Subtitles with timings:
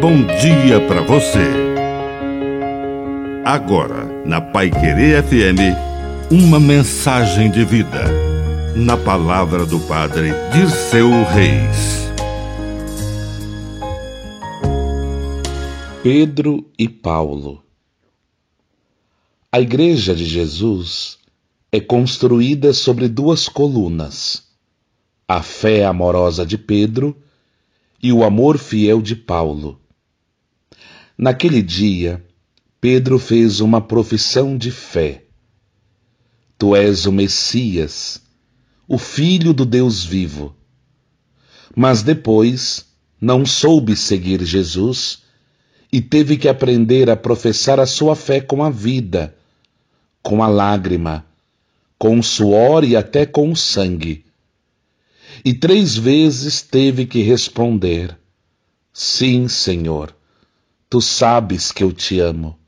[0.00, 1.46] bom dia para você.
[3.44, 5.76] Agora, na Pai Querer FM,
[6.30, 8.06] uma mensagem de vida.
[8.74, 12.08] Na palavra do Padre Dirceu Reis.
[16.02, 17.62] Pedro e Paulo.
[19.52, 21.18] A Igreja de Jesus
[21.70, 24.44] é construída sobre duas colunas:
[25.28, 27.14] a fé amorosa de Pedro
[28.02, 29.78] e o amor fiel de Paulo.
[31.22, 32.24] Naquele dia,
[32.80, 35.24] Pedro fez uma profissão de fé.
[36.56, 38.22] Tu és o Messias,
[38.88, 40.56] o Filho do Deus vivo.
[41.76, 42.86] Mas depois
[43.20, 45.24] não soube seguir Jesus
[45.92, 49.36] e teve que aprender a professar a sua fé com a vida,
[50.22, 51.26] com a lágrima,
[51.98, 54.24] com o suor e até com o sangue.
[55.44, 58.16] E três vezes teve que responder:
[58.90, 60.18] Sim, Senhor
[60.90, 62.58] Tu sabes que eu te amo.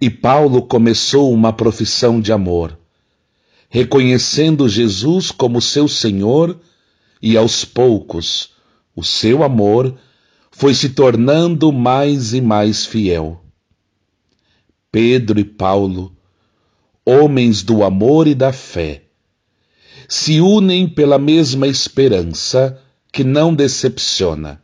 [0.00, 2.76] E Paulo começou uma profissão de amor,
[3.68, 6.58] reconhecendo Jesus como seu Senhor,
[7.22, 8.50] e aos poucos
[8.96, 9.96] o seu amor
[10.50, 13.44] foi se tornando mais e mais fiel.
[14.90, 16.16] Pedro e Paulo,
[17.06, 19.04] homens do amor e da fé,
[20.08, 24.63] se unem pela mesma esperança que não decepciona